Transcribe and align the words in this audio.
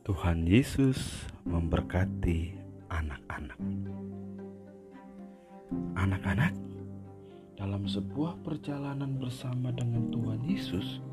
Tuhan 0.00 0.48
Yesus 0.48 1.28
memberkati 1.44 2.56
anak-anak. 2.88 3.60
Anak-anak, 5.92 6.56
dalam 7.60 7.84
sebuah 7.84 8.40
perjalanan 8.40 9.20
bersama 9.20 9.68
dengan 9.68 10.08
Tuhan 10.08 10.40
Yesus, 10.48 11.04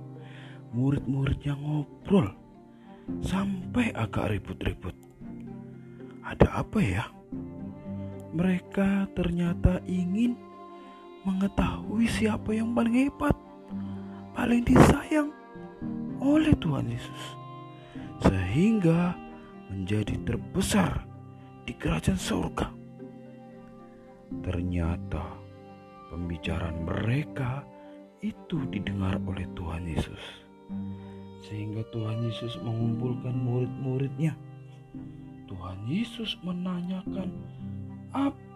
murid-muridnya 0.71 1.59
ngobrol 1.59 2.31
sampai 3.19 3.91
agak 3.91 4.31
ribut-ribut. 4.31 4.95
Ada 6.23 6.63
apa 6.63 6.79
ya? 6.79 7.11
Mereka 8.31 9.11
ternyata 9.11 9.83
ingin 9.83 10.39
mengetahui 11.27 12.07
siapa 12.07 12.55
yang 12.55 12.71
paling 12.71 13.11
hebat, 13.11 13.35
paling 14.31 14.63
disayang 14.63 15.35
oleh 16.23 16.55
Tuhan 16.57 16.87
Yesus, 16.87 17.36
sehingga 18.23 19.13
menjadi 19.69 20.15
terbesar 20.23 21.03
di 21.67 21.75
kerajaan 21.75 22.17
surga. 22.17 22.67
Ternyata 24.43 25.23
pembicaraan 26.11 26.83
mereka 26.83 27.63
itu 28.23 28.63
didengar 28.71 29.19
oleh 29.27 29.45
Tuhan 29.53 29.85
Yesus, 29.85 30.23
sehingga 31.45 31.85
Tuhan 31.93 32.25
Yesus 32.25 32.57
mengumpulkan 32.63 33.35
murid-muridnya. 33.35 34.33
Tuhan 35.47 35.87
Yesus 35.87 36.35
menanyakan 36.43 37.31
apa 38.11 38.46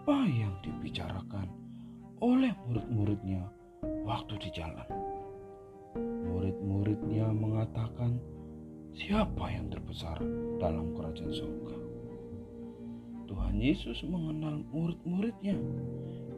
"Siapa 9.02 9.50
yang 9.50 9.66
terbesar 9.66 10.22
dalam 10.62 10.94
kerajaan 10.94 11.34
surga?" 11.34 11.76
Tuhan 13.26 13.58
Yesus 13.58 14.06
mengenal 14.06 14.62
murid-muridnya 14.70 15.58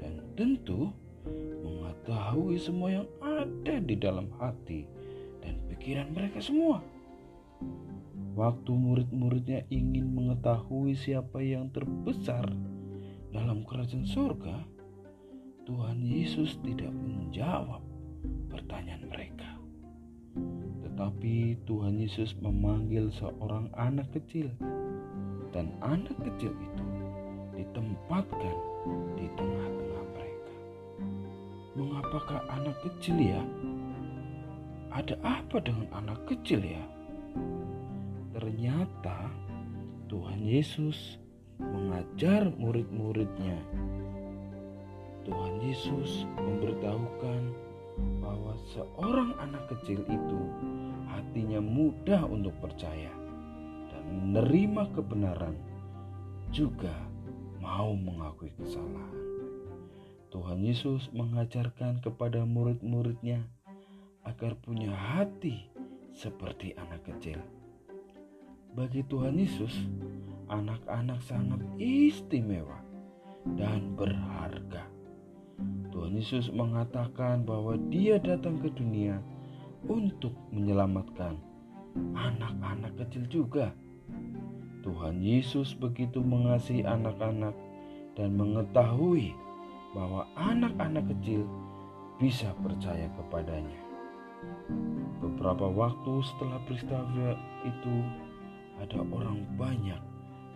dan 0.00 0.24
tentu 0.32 0.88
mengetahui 1.60 2.56
semua 2.56 3.02
yang 3.02 3.08
ada 3.20 3.76
di 3.80 3.96
dalam 4.00 4.32
hati 4.40 4.88
dan 5.44 5.60
pikiran 5.68 6.08
mereka 6.16 6.40
semua. 6.40 6.80
Waktu 8.34 8.72
murid-muridnya 8.74 9.68
ingin 9.70 10.10
mengetahui 10.10 10.98
siapa 10.98 11.38
yang 11.38 11.70
terbesar 11.70 12.50
dalam 13.30 13.62
kerajaan 13.62 14.06
surga, 14.06 14.62
Tuhan 15.66 16.02
Yesus 16.02 16.58
tidak 16.66 16.90
menjawab 16.90 17.82
pertanyaan 18.50 19.06
mereka. 19.06 19.53
Tetapi 20.94 21.58
Tuhan 21.66 21.98
Yesus 21.98 22.38
memanggil 22.38 23.10
seorang 23.18 23.66
anak 23.74 24.14
kecil 24.14 24.46
dan 25.50 25.74
anak 25.82 26.14
kecil 26.22 26.54
itu 26.54 26.86
ditempatkan 27.58 28.54
di 29.18 29.26
tengah-tengah 29.34 30.04
mereka. 30.14 30.54
Mengapakah 31.74 32.46
anak 32.46 32.78
kecil 32.86 33.18
ya? 33.18 33.42
Ada 34.94 35.18
apa 35.26 35.58
dengan 35.66 35.90
anak 35.98 36.30
kecil 36.30 36.62
ya? 36.62 36.86
Ternyata 38.30 39.34
Tuhan 40.06 40.46
Yesus 40.46 41.18
mengajar 41.58 42.54
murid-muridnya. 42.54 43.58
Tuhan 45.26 45.58
Yesus 45.58 46.22
memberitahukan 46.38 47.63
bahwa 48.22 48.56
seorang 48.74 49.34
anak 49.38 49.70
kecil 49.70 50.02
itu 50.06 50.40
hatinya 51.10 51.62
mudah 51.62 52.26
untuk 52.26 52.54
percaya 52.58 53.10
dan 53.90 54.02
menerima 54.10 54.90
kebenaran 54.94 55.56
juga 56.54 56.94
mau 57.58 57.96
mengakui 57.96 58.52
kesalahan. 58.54 59.18
Tuhan 60.34 60.66
Yesus 60.66 61.14
mengajarkan 61.14 62.02
kepada 62.02 62.42
murid-muridnya 62.42 63.46
agar 64.26 64.58
punya 64.58 64.90
hati 64.90 65.70
seperti 66.10 66.74
anak 66.74 67.06
kecil. 67.06 67.38
Bagi 68.74 69.06
Tuhan 69.06 69.38
Yesus, 69.38 69.70
anak-anak 70.50 71.22
sangat 71.22 71.62
istimewa 71.78 72.82
dan 73.54 73.94
berharga. 73.94 74.93
Yesus 76.14 76.50
mengatakan 76.54 77.42
bahwa 77.42 77.74
Dia 77.90 78.22
datang 78.22 78.62
ke 78.62 78.70
dunia 78.70 79.18
untuk 79.84 80.32
menyelamatkan 80.54 81.36
anak-anak 82.14 82.92
kecil 83.04 83.24
juga. 83.30 83.66
Tuhan 84.84 85.24
Yesus 85.24 85.72
begitu 85.72 86.20
mengasihi 86.20 86.84
anak-anak 86.84 87.56
dan 88.14 88.36
mengetahui 88.36 89.32
bahwa 89.96 90.28
anak-anak 90.36 91.08
kecil 91.16 91.48
bisa 92.20 92.52
percaya 92.60 93.08
kepadanya. 93.16 93.80
Beberapa 95.24 95.66
waktu 95.72 96.20
setelah 96.20 96.60
peristiwa 96.68 97.32
itu, 97.64 97.96
ada 98.76 99.00
orang 99.08 99.46
banyak 99.56 100.00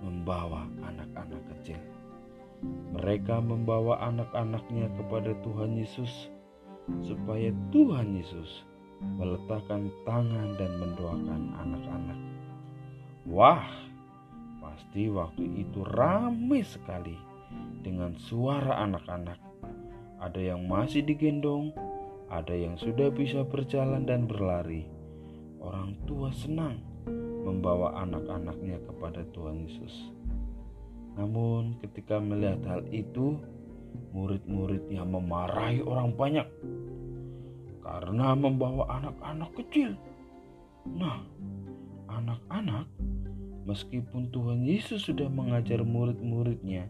membawa 0.04 0.68
anak-anak 0.84 1.40
kecil. 1.56 1.80
Mereka 2.98 3.38
membawa 3.38 4.02
anak-anaknya 4.10 4.90
kepada 4.98 5.34
Tuhan 5.46 5.78
Yesus, 5.78 6.30
supaya 7.04 7.54
Tuhan 7.70 8.18
Yesus 8.18 8.66
meletakkan 8.98 9.92
tangan 10.02 10.58
dan 10.58 10.72
mendoakan 10.82 11.42
anak-anak. 11.54 12.18
Wah, 13.28 13.68
pasti 14.58 15.06
waktu 15.06 15.68
itu 15.68 15.86
ramai 15.86 16.66
sekali 16.66 17.14
dengan 17.84 18.18
suara 18.18 18.82
anak-anak. 18.82 19.38
Ada 20.18 20.54
yang 20.54 20.66
masih 20.66 21.06
digendong, 21.06 21.70
ada 22.26 22.50
yang 22.50 22.74
sudah 22.74 23.14
bisa 23.14 23.46
berjalan 23.46 24.02
dan 24.02 24.26
berlari. 24.26 24.90
Orang 25.62 25.94
tua 26.10 26.34
senang 26.34 26.82
membawa 27.46 28.02
anak-anaknya 28.02 28.82
kepada 28.82 29.22
Tuhan 29.30 29.62
Yesus. 29.62 30.17
Namun, 31.18 31.82
ketika 31.82 32.22
melihat 32.22 32.62
hal 32.62 32.82
itu, 32.94 33.42
murid-muridnya 34.14 35.02
memarahi 35.02 35.82
orang 35.82 36.14
banyak 36.14 36.46
karena 37.82 38.36
membawa 38.36 38.86
anak-anak 39.00 39.50
kecil. 39.58 39.96
Nah, 40.86 41.24
anak-anak, 42.06 42.86
meskipun 43.66 44.30
Tuhan 44.30 44.62
Yesus 44.62 45.08
sudah 45.08 45.26
mengajar 45.26 45.82
murid-muridnya 45.82 46.86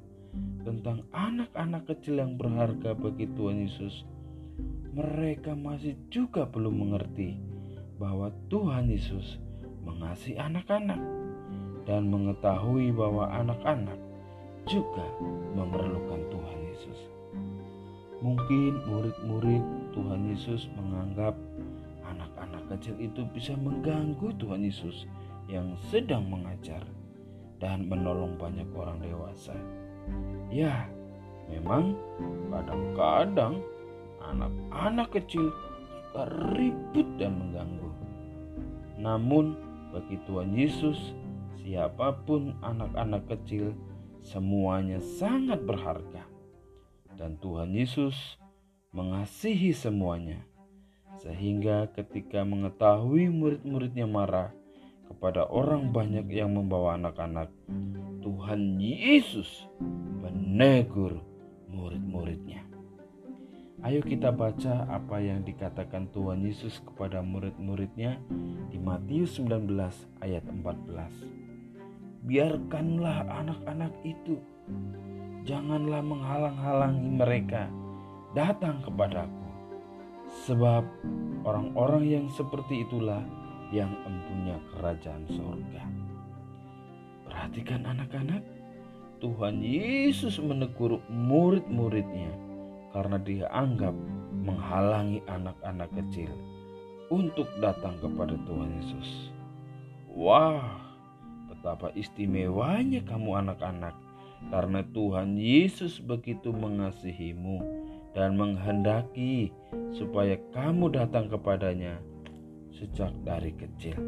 tentang 0.62 1.06
anak-anak 1.10 1.88
kecil 1.88 2.20
yang 2.20 2.36
berharga 2.36 2.92
bagi 2.92 3.30
Tuhan 3.32 3.64
Yesus, 3.64 4.04
mereka 4.92 5.54
masih 5.54 5.94
juga 6.12 6.44
belum 6.44 6.84
mengerti 6.84 7.38
bahwa 7.96 8.30
Tuhan 8.52 8.90
Yesus 8.90 9.38
mengasihi 9.86 10.38
anak-anak 10.38 11.00
dan 11.88 12.10
mengetahui 12.12 12.92
bahwa 12.92 13.32
anak-anak 13.32 14.07
juga 14.70 15.04
memerlukan 15.56 16.20
Tuhan 16.28 16.58
Yesus. 16.68 16.98
Mungkin 18.20 18.72
murid-murid 18.86 19.64
Tuhan 19.96 20.20
Yesus 20.30 20.68
menganggap 20.76 21.34
anak-anak 22.04 22.76
kecil 22.76 22.94
itu 23.00 23.24
bisa 23.32 23.56
mengganggu 23.56 24.30
Tuhan 24.36 24.62
Yesus 24.62 25.08
yang 25.48 25.72
sedang 25.88 26.28
mengajar 26.28 26.84
dan 27.58 27.88
menolong 27.88 28.36
banyak 28.36 28.68
orang 28.76 29.00
dewasa. 29.00 29.56
Ya, 30.52 30.86
memang 31.48 31.96
kadang-kadang 32.52 33.64
anak-anak 34.20 35.08
kecil 35.16 35.48
suka 36.18 36.26
ribut 36.58 37.06
dan 37.20 37.38
mengganggu. 37.38 37.90
Namun, 38.98 39.54
bagi 39.94 40.18
Tuhan 40.26 40.50
Yesus, 40.50 41.14
siapa 41.62 42.18
pun 42.26 42.58
anak-anak 42.66 43.22
kecil, 43.30 43.70
semuanya 44.22 44.98
sangat 44.98 45.62
berharga, 45.62 46.26
dan 47.18 47.38
Tuhan 47.38 47.74
Yesus 47.74 48.14
mengasihi 48.94 49.74
semuanya, 49.74 50.42
sehingga 51.18 51.90
ketika 51.92 52.46
mengetahui 52.46 53.28
murid-muridnya 53.30 54.06
marah 54.06 54.54
kepada 55.08 55.48
orang 55.48 55.90
banyak 55.90 56.28
yang 56.30 56.54
membawa 56.54 56.94
anak-anak, 56.94 57.50
Tuhan 58.22 58.76
Yesus 58.78 59.66
menegur 60.20 61.18
murid-muridnya. 61.70 62.68
Ayo 63.78 64.02
kita 64.02 64.34
baca 64.34 64.90
apa 64.90 65.22
yang 65.22 65.46
dikatakan 65.46 66.10
Tuhan 66.10 66.42
Yesus 66.42 66.82
kepada 66.82 67.22
murid-muridnya 67.22 68.18
di 68.74 68.78
Matius 68.82 69.38
19 69.38 69.70
ayat 70.18 70.42
14. 70.42 71.37
Biarkanlah 72.26 73.30
anak-anak 73.30 73.94
itu, 74.02 74.42
janganlah 75.46 76.02
menghalang-halangi 76.02 77.10
mereka 77.14 77.70
datang 78.34 78.82
kepadaku. 78.82 79.46
Sebab 80.44 80.84
orang-orang 81.46 82.04
yang 82.04 82.26
seperti 82.34 82.84
itulah 82.84 83.22
yang 83.72 83.92
empunya 84.04 84.58
kerajaan 84.74 85.24
sorga. 85.30 85.84
Perhatikan 87.28 87.84
anak-anak, 87.86 88.42
Tuhan 89.20 89.60
Yesus 89.60 90.38
menegur 90.42 91.00
murid-muridnya 91.10 92.32
karena 92.92 93.18
dia 93.20 93.46
anggap 93.52 93.92
menghalangi 94.32 95.20
anak-anak 95.28 95.90
kecil 95.92 96.32
untuk 97.12 97.48
datang 97.60 97.96
kepada 98.00 98.36
Tuhan 98.48 98.70
Yesus. 98.80 99.32
Wah, 100.12 100.87
betapa 101.58 101.90
istimewanya 101.98 103.02
kamu 103.02 103.42
anak-anak 103.42 103.98
karena 104.54 104.86
Tuhan 104.94 105.34
Yesus 105.34 105.98
begitu 105.98 106.54
mengasihimu 106.54 107.58
dan 108.14 108.38
menghendaki 108.38 109.50
supaya 109.90 110.38
kamu 110.54 110.94
datang 110.94 111.26
kepadanya 111.26 111.98
sejak 112.70 113.10
dari 113.26 113.50
kecil. 113.58 113.98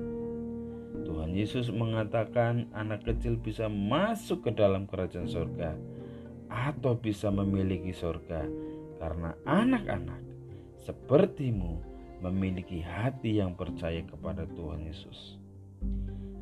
Tuhan 1.03 1.35
Yesus 1.35 1.75
mengatakan 1.75 2.71
anak 2.71 3.03
kecil 3.03 3.35
bisa 3.35 3.67
masuk 3.67 4.47
ke 4.47 4.51
dalam 4.55 4.87
kerajaan 4.87 5.27
surga 5.27 5.75
atau 6.47 6.95
bisa 6.95 7.31
memiliki 7.35 7.91
surga 7.91 8.47
karena 9.03 9.35
anak-anak 9.43 10.23
sepertimu 10.87 11.83
memiliki 12.21 12.85
hati 12.85 13.41
yang 13.41 13.57
percaya 13.57 14.05
kepada 14.05 14.45
Tuhan 14.55 14.85
Yesus. 14.85 15.41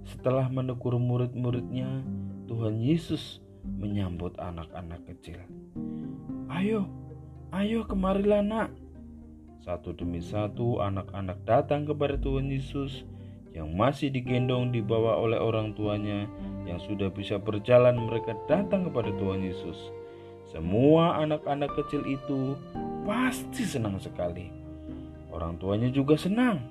Setelah 0.09 0.49
menegur 0.49 0.97
murid-muridnya, 0.97 2.01
Tuhan 2.49 2.81
Yesus 2.81 3.45
menyambut 3.61 4.33
anak-anak 4.41 5.05
kecil. 5.05 5.37
Ayo, 6.49 6.89
ayo 7.53 7.85
kemarilah 7.85 8.41
nak. 8.41 8.73
Satu 9.61 9.93
demi 9.93 10.25
satu 10.25 10.81
anak-anak 10.81 11.45
datang 11.45 11.85
kepada 11.85 12.17
Tuhan 12.17 12.49
Yesus 12.49 13.05
yang 13.53 13.77
masih 13.77 14.09
digendong 14.09 14.73
dibawa 14.73 15.21
oleh 15.21 15.37
orang 15.37 15.77
tuanya 15.77 16.25
yang 16.65 16.81
sudah 16.81 17.13
bisa 17.13 17.37
berjalan 17.37 18.01
mereka 18.01 18.33
datang 18.49 18.89
kepada 18.89 19.13
Tuhan 19.13 19.45
Yesus. 19.45 19.93
Semua 20.49 21.21
anak-anak 21.21 21.77
kecil 21.77 22.01
itu 22.09 22.57
pasti 23.05 23.69
senang 23.69 24.01
sekali. 24.01 24.49
Orang 25.29 25.61
tuanya 25.61 25.93
juga 25.93 26.17
senang. 26.17 26.65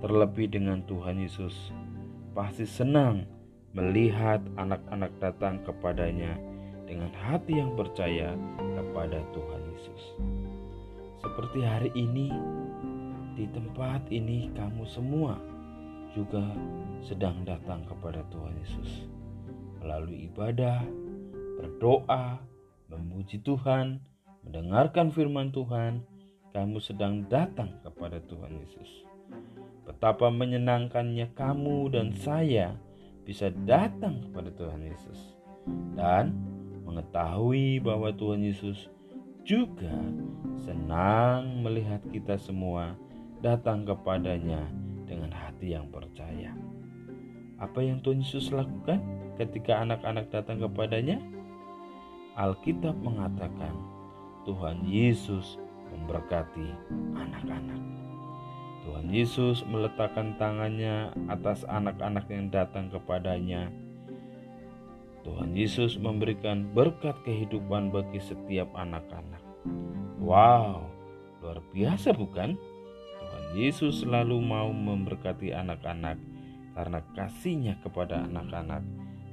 Terlebih 0.00 0.48
dengan 0.48 0.80
Tuhan 0.88 1.20
Yesus, 1.20 1.72
pasti 2.34 2.66
senang 2.66 3.22
melihat 3.70 4.42
anak-anak 4.58 5.14
datang 5.22 5.62
kepadanya 5.62 6.34
dengan 6.84 7.14
hati 7.14 7.62
yang 7.62 7.78
percaya 7.78 8.34
kepada 8.74 9.22
Tuhan 9.30 9.62
Yesus. 9.70 10.02
Seperti 11.22 11.62
hari 11.62 11.90
ini, 11.94 12.28
di 13.38 13.46
tempat 13.54 14.10
ini 14.10 14.50
kamu 14.52 14.82
semua 14.84 15.38
juga 16.14 16.42
sedang 17.02 17.42
datang 17.46 17.82
kepada 17.86 18.22
Tuhan 18.30 18.54
Yesus 18.62 18.90
melalui 19.82 20.30
ibadah, 20.30 20.82
berdoa, 21.58 22.40
memuji 22.90 23.42
Tuhan, 23.42 24.00
mendengarkan 24.46 25.10
firman 25.10 25.50
Tuhan, 25.52 26.02
kamu 26.54 26.78
sedang 26.78 27.26
datang 27.26 27.82
kepada 27.82 28.22
Tuhan 28.24 28.54
Yesus. 28.64 29.13
Betapa 29.84 30.32
menyenangkannya 30.32 31.36
kamu 31.36 31.92
dan 31.92 32.16
saya 32.16 32.76
bisa 33.24 33.52
datang 33.68 34.24
kepada 34.24 34.48
Tuhan 34.52 34.80
Yesus 34.80 35.36
dan 35.96 36.32
mengetahui 36.84 37.80
bahwa 37.80 38.12
Tuhan 38.12 38.44
Yesus 38.44 38.88
juga 39.44 39.92
senang 40.56 41.60
melihat 41.60 42.00
kita 42.08 42.40
semua 42.40 42.96
datang 43.44 43.84
kepadanya 43.84 44.64
dengan 45.04 45.28
hati 45.28 45.76
yang 45.76 45.92
percaya. 45.92 46.56
Apa 47.60 47.84
yang 47.84 48.00
Tuhan 48.00 48.24
Yesus 48.24 48.52
lakukan 48.52 49.04
ketika 49.36 49.84
anak-anak 49.84 50.32
datang 50.32 50.64
kepadanya? 50.64 51.20
Alkitab 52.34 52.96
mengatakan 53.04 53.76
Tuhan 54.48 54.84
Yesus 54.88 55.60
memberkati 55.92 56.68
anak-anak. 57.14 58.03
Tuhan 58.84 59.08
Yesus 59.08 59.64
meletakkan 59.64 60.36
tangannya 60.36 61.10
atas 61.32 61.64
anak-anak 61.64 62.28
yang 62.28 62.52
datang 62.52 62.92
kepadanya. 62.92 63.72
Tuhan 65.24 65.56
Yesus 65.56 65.96
memberikan 65.96 66.68
berkat 66.76 67.16
kehidupan 67.24 67.88
bagi 67.88 68.20
setiap 68.20 68.68
anak-anak. 68.76 69.40
Wow, 70.20 70.84
luar 71.40 71.64
biasa 71.72 72.12
bukan? 72.12 72.60
Yesus 73.54 74.02
selalu 74.02 74.42
mau 74.42 74.74
memberkati 74.74 75.54
anak-anak 75.54 76.18
karena 76.74 76.98
kasihnya 77.14 77.78
kepada 77.86 78.26
anak-anak 78.26 78.82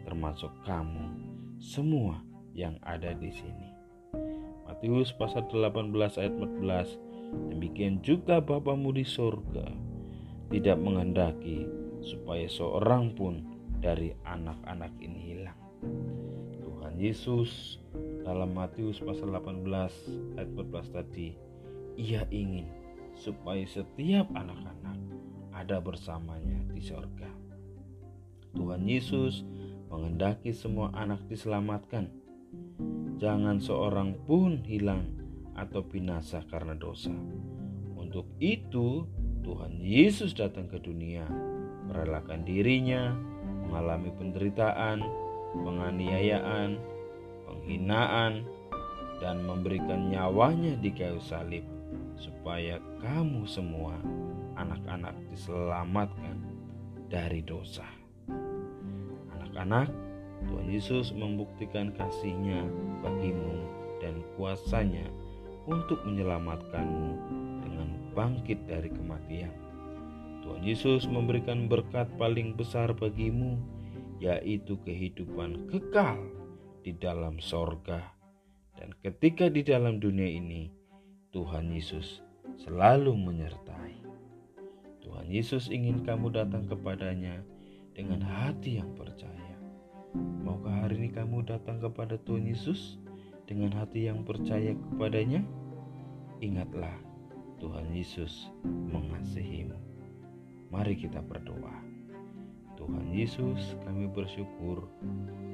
termasuk 0.06 0.54
kamu 0.62 1.10
semua 1.58 2.22
yang 2.54 2.78
ada 2.86 3.18
di 3.18 3.34
sini. 3.34 3.70
Matius 4.70 5.10
pasal 5.18 5.50
18 5.50 5.90
ayat 6.22 6.34
14 6.38 7.02
Demikian 7.32 8.04
juga 8.04 8.44
Bapamu 8.44 8.92
di 8.92 9.08
surga 9.08 9.68
tidak 10.52 10.78
menghendaki 10.84 11.64
supaya 12.04 12.44
seorang 12.52 13.16
pun 13.16 13.48
dari 13.80 14.12
anak-anak 14.28 14.92
ini 15.00 15.20
hilang. 15.32 15.60
Tuhan 16.60 17.00
Yesus 17.00 17.80
dalam 18.22 18.52
Matius 18.52 19.00
pasal 19.00 19.32
18 19.32 19.64
ayat 20.38 20.50
14 20.54 20.98
tadi, 20.98 21.34
ia 21.96 22.28
ingin 22.30 22.68
supaya 23.16 23.64
setiap 23.64 24.28
anak-anak 24.36 25.00
ada 25.56 25.78
bersamanya 25.80 26.68
di 26.74 26.84
sorga. 26.84 27.30
Tuhan 28.52 28.84
Yesus 28.84 29.48
mengendaki 29.88 30.52
semua 30.52 30.92
anak 30.92 31.24
diselamatkan. 31.32 32.12
Jangan 33.22 33.62
seorang 33.62 34.18
pun 34.28 34.60
hilang 34.66 35.21
atau 35.56 35.84
binasa 35.84 36.44
karena 36.48 36.76
dosa. 36.78 37.14
Untuk 37.98 38.28
itu, 38.40 39.08
Tuhan 39.42 39.82
Yesus 39.82 40.38
datang 40.38 40.70
ke 40.70 40.78
dunia, 40.78 41.26
merelakan 41.90 42.46
dirinya, 42.46 43.16
mengalami 43.66 44.12
penderitaan, 44.16 45.02
penganiayaan, 45.56 46.78
penghinaan, 47.48 48.46
dan 49.22 49.46
memberikan 49.46 50.10
nyawanya 50.10 50.76
di 50.82 50.90
kayu 50.90 51.22
salib 51.22 51.62
supaya 52.18 52.82
kamu 53.02 53.46
semua 53.46 53.98
anak-anak 54.58 55.14
diselamatkan 55.30 56.38
dari 57.10 57.46
dosa. 57.46 57.86
Anak-anak, 59.38 59.90
Tuhan 60.50 60.68
Yesus 60.70 61.14
membuktikan 61.14 61.94
kasihnya 61.94 62.66
bagimu 63.06 63.62
dan 64.02 64.26
kuasanya 64.38 65.06
untuk 65.70 66.02
menyelamatkanmu 66.06 67.10
dengan 67.62 67.90
bangkit 68.18 68.66
dari 68.66 68.90
kematian. 68.90 69.54
Tuhan 70.42 70.64
Yesus 70.66 71.06
memberikan 71.06 71.70
berkat 71.70 72.10
paling 72.18 72.58
besar 72.58 72.92
bagimu, 72.98 73.62
yaitu 74.18 74.78
kehidupan 74.82 75.70
kekal 75.70 76.18
di 76.82 76.98
dalam 76.98 77.38
sorga. 77.38 78.02
Dan 78.74 78.94
ketika 79.06 79.50
di 79.54 79.62
dalam 79.62 80.02
dunia 80.02 80.26
ini, 80.26 80.74
Tuhan 81.30 81.70
Yesus 81.70 82.26
selalu 82.58 83.14
menyertai. 83.14 84.02
Tuhan 85.06 85.28
Yesus 85.30 85.70
ingin 85.70 86.02
kamu 86.02 86.34
datang 86.34 86.66
kepadanya 86.66 87.42
dengan 87.94 88.22
hati 88.26 88.82
yang 88.82 88.90
percaya. 88.98 89.58
Maukah 90.18 90.86
hari 90.86 91.00
ini 91.00 91.10
kamu 91.14 91.46
datang 91.46 91.80
kepada 91.80 92.18
Tuhan 92.26 92.50
Yesus 92.50 93.01
dengan 93.52 93.84
hati 93.84 94.08
yang 94.08 94.24
percaya 94.24 94.72
kepadanya? 94.72 95.44
Ingatlah, 96.40 96.96
Tuhan 97.60 97.92
Yesus 97.92 98.48
mengasihimu. 98.64 99.76
Mari 100.72 100.96
kita 100.96 101.20
berdoa. 101.20 101.84
Tuhan 102.80 103.12
Yesus, 103.12 103.76
kami 103.84 104.08
bersyukur 104.08 104.88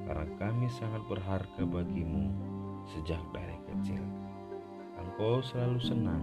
karena 0.05 0.29
kami 0.37 0.69
sangat 0.69 1.01
berharga 1.09 1.65
bagimu 1.65 2.29
sejak 2.93 3.17
dari 3.33 3.57
kecil. 3.65 4.05
Engkau 5.01 5.41
selalu 5.41 5.81
senang 5.81 6.21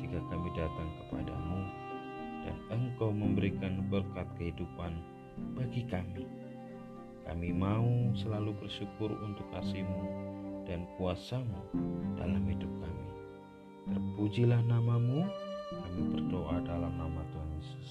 jika 0.00 0.16
kami 0.32 0.48
datang 0.56 0.88
kepadamu 0.96 1.60
dan 2.48 2.56
Engkau 2.72 3.12
memberikan 3.12 3.84
berkat 3.92 4.26
kehidupan 4.40 4.96
bagi 5.60 5.84
kami. 5.92 6.24
Kami 7.28 7.52
mau 7.52 7.86
selalu 8.16 8.56
bersyukur 8.64 9.12
untuk 9.22 9.44
kasihmu 9.52 10.32
dan 10.66 10.86
kuasamu 10.98 11.60
dalam 12.18 12.42
hidup 12.46 12.70
kami. 12.82 13.06
Terpujilah 13.92 14.62
namamu, 14.66 15.26
kami 15.72 16.02
berdoa 16.14 16.62
dalam 16.62 16.92
nama 16.94 17.20
Tuhan 17.34 17.50
Yesus. 17.58 17.88